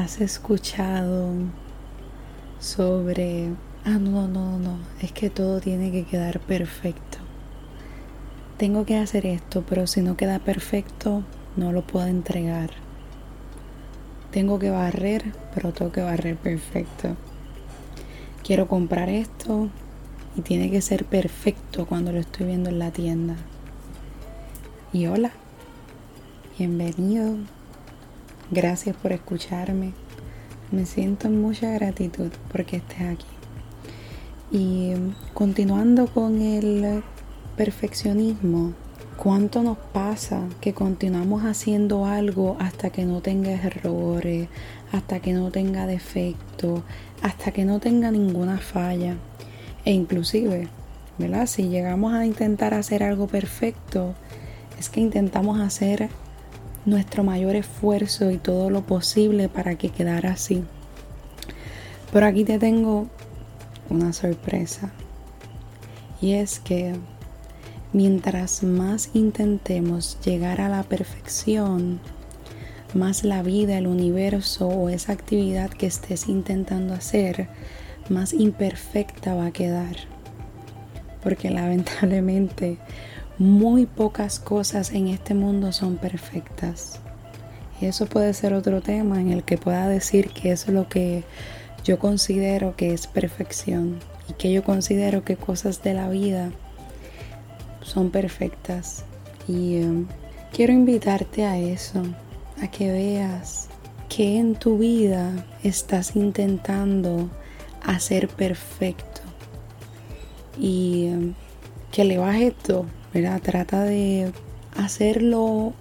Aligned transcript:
has 0.00 0.20
escuchado 0.22 1.30
sobre, 2.58 3.50
ah, 3.84 3.98
no, 3.98 4.28
no, 4.28 4.58
no, 4.58 4.78
es 5.02 5.12
que 5.12 5.28
todo 5.28 5.60
tiene 5.60 5.92
que 5.92 6.04
quedar 6.04 6.40
perfecto. 6.40 7.18
Tengo 8.56 8.86
que 8.86 8.96
hacer 8.96 9.26
esto, 9.26 9.62
pero 9.68 9.86
si 9.86 10.00
no 10.00 10.16
queda 10.16 10.38
perfecto, 10.38 11.22
no 11.56 11.72
lo 11.72 11.86
puedo 11.86 12.06
entregar. 12.06 12.70
Tengo 14.30 14.58
que 14.58 14.70
barrer, 14.70 15.32
pero 15.54 15.72
tengo 15.72 15.92
que 15.92 16.02
barrer 16.02 16.36
perfecto. 16.36 17.16
Quiero 18.42 18.68
comprar 18.68 19.10
esto 19.10 19.68
y 20.36 20.40
tiene 20.40 20.70
que 20.70 20.80
ser 20.80 21.04
perfecto 21.04 21.86
cuando 21.86 22.12
lo 22.12 22.20
estoy 22.20 22.46
viendo 22.46 22.70
en 22.70 22.78
la 22.78 22.90
tienda. 22.90 23.36
Y 24.92 25.06
hola, 25.06 25.32
bienvenido. 26.58 27.36
Gracias 28.52 28.96
por 28.96 29.12
escucharme. 29.12 29.92
Me 30.72 30.84
siento 30.84 31.28
en 31.28 31.40
mucha 31.40 31.70
gratitud 31.70 32.32
porque 32.50 32.78
estés 32.78 33.02
aquí. 33.02 33.26
Y 34.50 34.92
continuando 35.34 36.08
con 36.08 36.42
el 36.42 37.04
perfeccionismo, 37.56 38.72
¿cuánto 39.16 39.62
nos 39.62 39.78
pasa 39.78 40.48
que 40.60 40.74
continuamos 40.74 41.44
haciendo 41.44 42.06
algo 42.06 42.56
hasta 42.58 42.90
que 42.90 43.04
no 43.04 43.20
tenga 43.20 43.52
errores, 43.52 44.48
hasta 44.90 45.20
que 45.20 45.32
no 45.32 45.52
tenga 45.52 45.86
defecto, 45.86 46.82
hasta 47.22 47.52
que 47.52 47.64
no 47.64 47.78
tenga 47.78 48.10
ninguna 48.10 48.58
falla? 48.58 49.14
E 49.84 49.92
inclusive, 49.92 50.66
¿verdad? 51.18 51.46
Si 51.46 51.68
llegamos 51.68 52.14
a 52.14 52.26
intentar 52.26 52.74
hacer 52.74 53.04
algo 53.04 53.28
perfecto, 53.28 54.16
es 54.76 54.88
que 54.88 54.98
intentamos 54.98 55.60
hacer 55.60 56.08
nuestro 56.86 57.24
mayor 57.24 57.56
esfuerzo 57.56 58.30
y 58.30 58.38
todo 58.38 58.70
lo 58.70 58.82
posible 58.82 59.48
para 59.48 59.76
que 59.76 59.90
quedara 59.90 60.32
así. 60.32 60.64
Pero 62.12 62.26
aquí 62.26 62.44
te 62.44 62.58
tengo 62.58 63.06
una 63.88 64.12
sorpresa. 64.12 64.90
Y 66.20 66.32
es 66.32 66.60
que 66.60 66.94
mientras 67.92 68.62
más 68.62 69.10
intentemos 69.14 70.18
llegar 70.24 70.60
a 70.60 70.68
la 70.68 70.82
perfección, 70.82 72.00
más 72.94 73.24
la 73.24 73.42
vida, 73.42 73.78
el 73.78 73.86
universo 73.86 74.68
o 74.68 74.88
esa 74.88 75.12
actividad 75.12 75.70
que 75.70 75.86
estés 75.86 76.28
intentando 76.28 76.94
hacer, 76.94 77.48
más 78.08 78.32
imperfecta 78.32 79.34
va 79.34 79.46
a 79.46 79.52
quedar. 79.52 79.96
Porque 81.22 81.50
lamentablemente 81.50 82.78
muy 83.40 83.86
pocas 83.86 84.38
cosas 84.38 84.92
en 84.92 85.08
este 85.08 85.32
mundo 85.32 85.72
son 85.72 85.96
perfectas. 85.96 87.00
Y 87.80 87.86
eso 87.86 88.04
puede 88.04 88.34
ser 88.34 88.52
otro 88.52 88.82
tema 88.82 89.18
en 89.18 89.30
el 89.32 89.44
que 89.44 89.56
pueda 89.56 89.88
decir 89.88 90.28
que 90.28 90.52
eso 90.52 90.66
es 90.66 90.74
lo 90.74 90.90
que 90.90 91.24
yo 91.82 91.98
considero 91.98 92.76
que 92.76 92.92
es 92.92 93.06
perfección 93.06 93.98
y 94.28 94.34
que 94.34 94.52
yo 94.52 94.62
considero 94.62 95.24
que 95.24 95.36
cosas 95.36 95.82
de 95.82 95.94
la 95.94 96.10
vida 96.10 96.50
son 97.80 98.10
perfectas. 98.10 99.06
Y 99.48 99.76
em, 99.76 100.06
quiero 100.52 100.74
invitarte 100.74 101.46
a 101.46 101.56
eso, 101.56 102.02
a 102.62 102.70
que 102.70 102.92
veas 102.92 103.68
que 104.10 104.36
en 104.36 104.54
tu 104.54 104.76
vida 104.76 105.32
estás 105.64 106.14
intentando 106.14 107.30
hacer 107.82 108.28
perfecto 108.28 109.22
y 110.58 111.06
em, 111.06 111.34
que 111.90 112.04
le 112.04 112.18
bajes 112.18 112.54
todo 112.54 112.99
Trata 113.12 113.82
de 113.84 114.32
hacerlo 114.76 115.72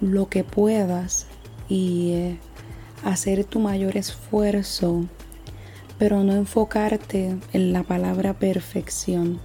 lo 0.00 0.28
que 0.28 0.42
puedas 0.42 1.26
y 1.68 2.12
eh, 2.12 2.38
hacer 3.04 3.44
tu 3.44 3.60
mayor 3.60 3.96
esfuerzo, 3.96 5.04
pero 5.98 6.24
no 6.24 6.34
enfocarte 6.34 7.36
en 7.52 7.72
la 7.72 7.82
palabra 7.82 8.34
perfección, 8.34 9.38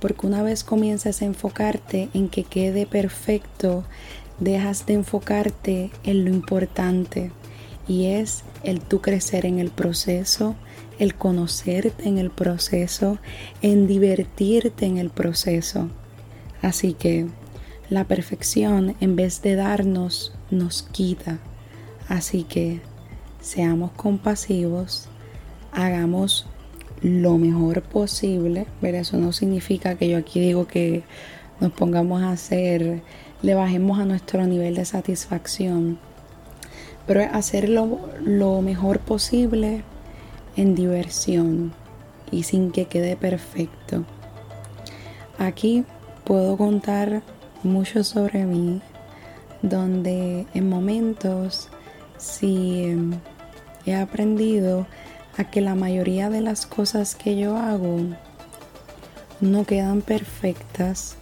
porque 0.00 0.26
una 0.26 0.42
vez 0.42 0.64
comienzas 0.64 1.22
a 1.22 1.26
enfocarte 1.26 2.08
en 2.12 2.28
que 2.28 2.42
quede 2.42 2.86
perfecto, 2.86 3.84
dejas 4.40 4.86
de 4.86 4.94
enfocarte 4.94 5.90
en 6.02 6.24
lo 6.24 6.30
importante 6.30 7.30
y 7.86 8.06
es 8.06 8.42
el 8.64 8.80
tú 8.80 9.00
crecer 9.00 9.46
en 9.46 9.58
el 9.58 9.70
proceso, 9.70 10.56
el 10.98 11.14
conocerte 11.14 12.08
en 12.08 12.18
el 12.18 12.30
proceso, 12.30 13.18
en 13.62 13.86
divertirte 13.86 14.86
en 14.86 14.98
el 14.98 15.10
proceso. 15.10 15.88
Así 16.62 16.92
que 16.92 17.26
la 17.88 18.04
perfección 18.04 18.94
en 19.00 19.16
vez 19.16 19.42
de 19.42 19.56
darnos 19.56 20.32
nos 20.50 20.82
quita. 20.82 21.38
Así 22.08 22.44
que 22.44 22.80
seamos 23.40 23.92
compasivos, 23.92 25.08
hagamos 25.72 26.46
lo 27.02 27.38
mejor 27.38 27.82
posible, 27.82 28.66
pero 28.80 28.98
eso 28.98 29.16
no 29.16 29.32
significa 29.32 29.94
que 29.94 30.08
yo 30.08 30.18
aquí 30.18 30.40
digo 30.40 30.66
que 30.66 31.02
nos 31.60 31.72
pongamos 31.72 32.22
a 32.22 32.32
hacer, 32.32 33.02
le 33.42 33.54
bajemos 33.54 33.98
a 33.98 34.04
nuestro 34.04 34.46
nivel 34.46 34.74
de 34.74 34.84
satisfacción, 34.84 35.98
pero 37.06 37.22
hacerlo 37.32 38.00
lo 38.20 38.60
mejor 38.60 39.00
posible 39.00 39.82
en 40.56 40.74
diversión 40.74 41.72
y 42.30 42.42
sin 42.42 42.70
que 42.70 42.86
quede 42.86 43.16
perfecto. 43.16 44.04
Aquí 45.38 45.84
puedo 46.30 46.56
contar 46.56 47.22
mucho 47.64 48.04
sobre 48.04 48.44
mí, 48.44 48.80
donde 49.62 50.46
en 50.54 50.68
momentos 50.68 51.68
sí 52.18 52.84
em, 52.84 53.18
he 53.84 53.96
aprendido 53.96 54.86
a 55.36 55.50
que 55.50 55.60
la 55.60 55.74
mayoría 55.74 56.30
de 56.30 56.40
las 56.40 56.66
cosas 56.66 57.16
que 57.16 57.36
yo 57.36 57.56
hago 57.56 57.98
no 59.40 59.64
quedan 59.64 60.02
perfectas, 60.02 61.16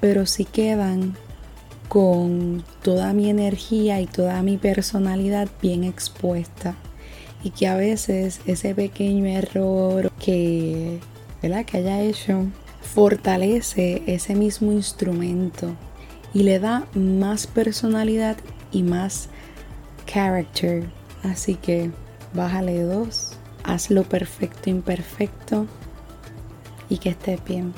pero 0.00 0.24
sí 0.24 0.44
quedan 0.44 1.16
con 1.88 2.62
toda 2.82 3.12
mi 3.12 3.30
energía 3.30 4.00
y 4.00 4.06
toda 4.06 4.40
mi 4.44 4.56
personalidad 4.56 5.48
bien 5.60 5.82
expuesta. 5.82 6.76
Y 7.42 7.50
que 7.50 7.66
a 7.66 7.74
veces 7.74 8.40
ese 8.46 8.72
pequeño 8.72 9.26
error 9.26 10.12
que, 10.12 11.00
¿verdad? 11.42 11.64
que 11.64 11.78
haya 11.78 12.00
hecho 12.02 12.46
fortalece 12.94 14.04
ese 14.06 14.36
mismo 14.36 14.70
instrumento 14.70 15.74
y 16.32 16.44
le 16.44 16.60
da 16.60 16.86
más 16.94 17.48
personalidad 17.48 18.36
y 18.70 18.84
más 18.84 19.28
character. 20.06 20.84
Así 21.24 21.56
que 21.56 21.90
bájale 22.34 22.82
dos, 22.82 23.32
hazlo 23.64 24.04
perfecto, 24.04 24.70
imperfecto 24.70 25.66
y 26.88 26.98
que 26.98 27.10
estés 27.10 27.44
bien. 27.44 27.74